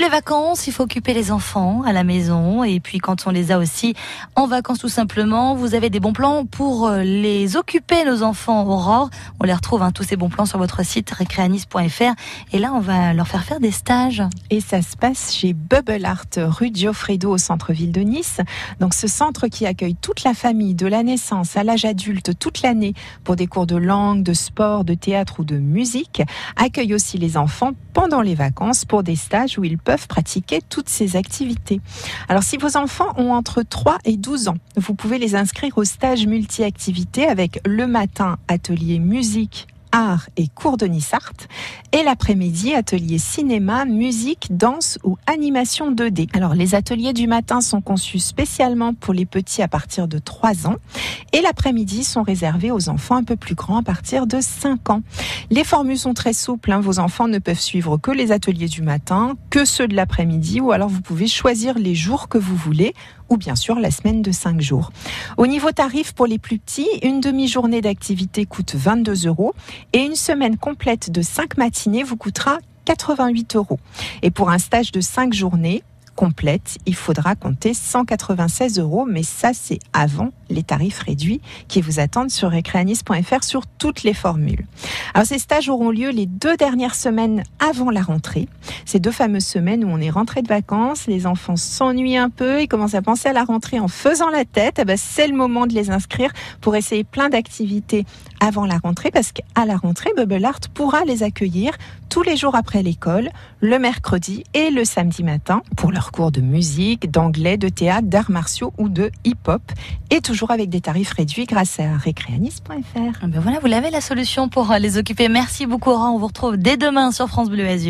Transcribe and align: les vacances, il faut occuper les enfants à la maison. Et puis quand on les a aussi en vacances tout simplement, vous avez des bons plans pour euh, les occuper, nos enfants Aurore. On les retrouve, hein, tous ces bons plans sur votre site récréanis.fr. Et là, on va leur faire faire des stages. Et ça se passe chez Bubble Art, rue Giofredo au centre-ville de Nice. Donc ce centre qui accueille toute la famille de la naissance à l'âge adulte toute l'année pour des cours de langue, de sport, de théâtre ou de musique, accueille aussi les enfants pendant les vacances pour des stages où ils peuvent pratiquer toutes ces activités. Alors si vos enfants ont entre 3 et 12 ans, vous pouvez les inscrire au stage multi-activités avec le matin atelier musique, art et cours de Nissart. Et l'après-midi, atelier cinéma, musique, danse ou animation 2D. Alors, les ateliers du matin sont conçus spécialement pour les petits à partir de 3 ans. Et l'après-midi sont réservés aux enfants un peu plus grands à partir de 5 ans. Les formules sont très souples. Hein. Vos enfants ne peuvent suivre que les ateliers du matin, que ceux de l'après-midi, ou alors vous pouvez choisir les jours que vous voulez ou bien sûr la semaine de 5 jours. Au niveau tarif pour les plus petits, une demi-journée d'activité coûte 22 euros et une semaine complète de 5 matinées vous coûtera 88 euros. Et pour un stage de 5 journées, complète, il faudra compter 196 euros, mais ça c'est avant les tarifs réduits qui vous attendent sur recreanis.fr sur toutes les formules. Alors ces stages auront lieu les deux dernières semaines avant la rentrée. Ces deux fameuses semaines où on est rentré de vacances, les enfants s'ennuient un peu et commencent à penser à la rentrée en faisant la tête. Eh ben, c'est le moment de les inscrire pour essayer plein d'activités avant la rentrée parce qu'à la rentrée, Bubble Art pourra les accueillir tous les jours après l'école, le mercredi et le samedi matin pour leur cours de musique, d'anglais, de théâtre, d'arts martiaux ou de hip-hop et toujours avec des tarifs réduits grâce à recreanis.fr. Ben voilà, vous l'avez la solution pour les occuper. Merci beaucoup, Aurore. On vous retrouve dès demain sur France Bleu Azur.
les 0.00 0.08
vacances, 0.08 0.66
il 0.66 0.72
faut 0.72 0.84
occuper 0.84 1.12
les 1.12 1.30
enfants 1.30 1.82
à 1.84 1.92
la 1.92 2.04
maison. 2.04 2.64
Et 2.64 2.80
puis 2.80 2.98
quand 2.98 3.26
on 3.26 3.30
les 3.30 3.52
a 3.52 3.58
aussi 3.58 3.94
en 4.34 4.46
vacances 4.46 4.78
tout 4.78 4.88
simplement, 4.88 5.54
vous 5.54 5.74
avez 5.74 5.90
des 5.90 6.00
bons 6.00 6.12
plans 6.12 6.46
pour 6.46 6.86
euh, 6.86 7.02
les 7.02 7.56
occuper, 7.56 8.04
nos 8.04 8.22
enfants 8.22 8.66
Aurore. 8.66 9.10
On 9.40 9.44
les 9.44 9.52
retrouve, 9.52 9.82
hein, 9.82 9.92
tous 9.92 10.04
ces 10.04 10.16
bons 10.16 10.30
plans 10.30 10.46
sur 10.46 10.58
votre 10.58 10.84
site 10.84 11.10
récréanis.fr. 11.10 12.14
Et 12.52 12.58
là, 12.58 12.72
on 12.74 12.80
va 12.80 13.12
leur 13.12 13.28
faire 13.28 13.44
faire 13.44 13.60
des 13.60 13.70
stages. 13.70 14.22
Et 14.48 14.60
ça 14.60 14.80
se 14.80 14.96
passe 14.96 15.34
chez 15.34 15.52
Bubble 15.52 16.04
Art, 16.04 16.24
rue 16.36 16.70
Giofredo 16.72 17.30
au 17.30 17.38
centre-ville 17.38 17.92
de 17.92 18.00
Nice. 18.00 18.40
Donc 18.80 18.94
ce 18.94 19.06
centre 19.06 19.48
qui 19.48 19.66
accueille 19.66 19.96
toute 19.96 20.24
la 20.24 20.32
famille 20.32 20.74
de 20.74 20.86
la 20.86 21.02
naissance 21.02 21.56
à 21.56 21.64
l'âge 21.64 21.84
adulte 21.84 22.38
toute 22.38 22.62
l'année 22.62 22.94
pour 23.24 23.36
des 23.36 23.46
cours 23.46 23.66
de 23.66 23.76
langue, 23.76 24.22
de 24.22 24.32
sport, 24.32 24.84
de 24.84 24.94
théâtre 24.94 25.40
ou 25.40 25.44
de 25.44 25.58
musique, 25.58 26.22
accueille 26.56 26.94
aussi 26.94 27.18
les 27.18 27.36
enfants 27.36 27.72
pendant 27.92 28.22
les 28.22 28.34
vacances 28.34 28.84
pour 28.84 29.02
des 29.02 29.16
stages 29.16 29.58
où 29.58 29.64
ils 29.64 29.76
peuvent 29.76 29.89
pratiquer 29.96 30.60
toutes 30.68 30.88
ces 30.88 31.16
activités. 31.16 31.80
Alors 32.28 32.42
si 32.42 32.56
vos 32.56 32.76
enfants 32.76 33.12
ont 33.16 33.32
entre 33.32 33.62
3 33.62 33.98
et 34.04 34.16
12 34.16 34.48
ans, 34.48 34.56
vous 34.76 34.94
pouvez 34.94 35.18
les 35.18 35.34
inscrire 35.34 35.76
au 35.78 35.84
stage 35.84 36.26
multi-activités 36.26 37.26
avec 37.26 37.60
le 37.66 37.86
matin 37.86 38.38
atelier 38.48 38.98
musique, 38.98 39.66
art 39.92 40.28
et 40.36 40.48
cours 40.48 40.76
de 40.76 40.86
Nissart. 40.86 41.32
Et 41.92 42.02
l'après-midi, 42.02 42.74
atelier 42.74 43.18
cinéma, 43.18 43.84
musique, 43.84 44.48
danse 44.50 44.98
ou 45.04 45.16
animation 45.26 45.92
2D. 45.92 46.28
Alors, 46.34 46.54
les 46.54 46.74
ateliers 46.74 47.12
du 47.12 47.26
matin 47.26 47.60
sont 47.60 47.80
conçus 47.80 48.18
spécialement 48.18 48.94
pour 48.94 49.14
les 49.14 49.26
petits 49.26 49.62
à 49.62 49.68
partir 49.68 50.08
de 50.08 50.18
3 50.18 50.66
ans. 50.66 50.76
Et 51.32 51.40
l'après-midi 51.40 52.04
sont 52.04 52.22
réservés 52.22 52.70
aux 52.70 52.88
enfants 52.88 53.16
un 53.16 53.24
peu 53.24 53.36
plus 53.36 53.54
grands 53.54 53.78
à 53.78 53.82
partir 53.82 54.26
de 54.26 54.40
5 54.40 54.90
ans. 54.90 55.02
Les 55.50 55.64
formules 55.64 55.98
sont 55.98 56.14
très 56.14 56.32
souples. 56.32 56.72
Hein. 56.72 56.80
Vos 56.80 56.98
enfants 56.98 57.28
ne 57.28 57.38
peuvent 57.38 57.58
suivre 57.58 57.96
que 57.96 58.10
les 58.10 58.32
ateliers 58.32 58.68
du 58.68 58.82
matin, 58.82 59.36
que 59.50 59.64
ceux 59.64 59.88
de 59.88 59.96
l'après-midi, 59.96 60.60
ou 60.60 60.72
alors 60.72 60.88
vous 60.88 61.00
pouvez 61.00 61.26
choisir 61.26 61.78
les 61.78 61.94
jours 61.94 62.28
que 62.28 62.38
vous 62.38 62.56
voulez 62.56 62.94
ou 63.30 63.36
bien 63.36 63.54
sûr 63.54 63.78
la 63.78 63.90
semaine 63.90 64.22
de 64.22 64.32
5 64.32 64.60
jours. 64.60 64.90
Au 65.38 65.46
niveau 65.46 65.70
tarif 65.70 66.12
pour 66.12 66.26
les 66.26 66.38
plus 66.38 66.58
petits, 66.58 66.88
une 67.02 67.20
demi-journée 67.20 67.80
d'activité 67.80 68.44
coûte 68.44 68.74
22 68.74 69.28
euros 69.28 69.54
et 69.92 70.00
une 70.00 70.16
semaine 70.16 70.56
complète 70.56 71.10
de 71.10 71.22
5 71.22 71.56
matinées 71.56 72.02
vous 72.02 72.16
coûtera 72.16 72.58
88 72.84 73.56
euros. 73.56 73.78
Et 74.22 74.30
pour 74.30 74.50
un 74.50 74.58
stage 74.58 74.92
de 74.92 75.00
5 75.00 75.32
journées, 75.32 75.82
complète, 76.14 76.78
il 76.86 76.94
faudra 76.94 77.34
compter 77.34 77.74
196 77.74 78.78
euros, 78.78 79.06
mais 79.08 79.22
ça 79.22 79.50
c'est 79.52 79.78
avant 79.92 80.30
les 80.50 80.62
tarifs 80.62 81.00
réduits 81.00 81.40
qui 81.68 81.80
vous 81.80 82.00
attendent 82.00 82.30
sur 82.30 82.50
recreanis.fr 82.50 83.44
sur 83.44 83.66
toutes 83.66 84.02
les 84.02 84.14
formules. 84.14 84.66
Alors 85.14 85.26
ces 85.26 85.38
stages 85.38 85.68
auront 85.68 85.90
lieu 85.90 86.10
les 86.10 86.26
deux 86.26 86.56
dernières 86.56 86.94
semaines 86.94 87.42
avant 87.58 87.90
la 87.90 88.02
rentrée. 88.02 88.48
Ces 88.84 88.98
deux 88.98 89.10
fameuses 89.10 89.46
semaines 89.46 89.84
où 89.84 89.88
on 89.88 89.98
est 89.98 90.10
rentré 90.10 90.42
de 90.42 90.48
vacances, 90.48 91.06
les 91.06 91.26
enfants 91.26 91.56
s'ennuient 91.56 92.16
un 92.16 92.30
peu 92.30 92.60
et 92.60 92.66
commencent 92.66 92.94
à 92.94 93.02
penser 93.02 93.28
à 93.28 93.32
la 93.32 93.44
rentrée 93.44 93.80
en 93.80 93.88
faisant 93.88 94.30
la 94.30 94.44
tête. 94.44 94.78
Eh 94.80 94.84
ben, 94.84 94.96
c'est 94.96 95.28
le 95.28 95.36
moment 95.36 95.66
de 95.66 95.74
les 95.74 95.90
inscrire 95.90 96.32
pour 96.60 96.76
essayer 96.76 97.04
plein 97.04 97.28
d'activités 97.28 98.04
avant 98.40 98.66
la 98.66 98.78
rentrée 98.78 99.10
parce 99.10 99.32
qu'à 99.32 99.64
la 99.64 99.76
rentrée, 99.76 100.10
Bubble 100.16 100.44
Art 100.44 100.60
pourra 100.74 101.04
les 101.04 101.22
accueillir 101.22 101.72
tous 102.08 102.22
les 102.22 102.36
jours 102.36 102.56
après 102.56 102.82
l'école, 102.82 103.30
le 103.60 103.78
mercredi 103.78 104.42
et 104.52 104.70
le 104.70 104.84
samedi 104.84 105.22
matin 105.22 105.62
pour 105.76 105.92
leur 105.92 106.09
cours 106.10 106.32
de 106.32 106.40
musique, 106.40 107.10
d'anglais, 107.10 107.56
de 107.56 107.68
théâtre, 107.68 108.08
d'arts 108.08 108.30
martiaux 108.30 108.72
ou 108.78 108.88
de 108.88 109.10
hip-hop 109.24 109.62
et 110.10 110.20
toujours 110.20 110.50
avec 110.50 110.68
des 110.68 110.80
tarifs 110.80 111.12
réduits 111.12 111.46
grâce 111.46 111.80
à 111.80 111.96
recreanis.fr. 111.96 113.26
Ben 113.26 113.40
voilà, 113.40 113.58
vous 113.60 113.66
l'avez 113.66 113.90
la 113.90 114.00
solution 114.00 114.48
pour 114.48 114.72
les 114.78 114.98
occuper. 114.98 115.28
Merci 115.28 115.66
beaucoup, 115.66 115.90
Aurore. 115.90 116.14
On 116.14 116.18
vous 116.18 116.26
retrouve 116.26 116.56
dès 116.56 116.76
demain 116.76 117.12
sur 117.12 117.28
France 117.28 117.50
Bleu 117.50 117.66
Azur. 117.66 117.80